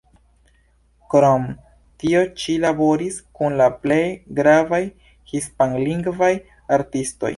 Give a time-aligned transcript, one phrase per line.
[1.13, 1.43] Krom
[2.03, 4.01] tio ŝi laboris kun la plej
[4.41, 4.83] gravaj
[5.35, 6.33] hispanlingvaj
[6.81, 7.29] artistoj.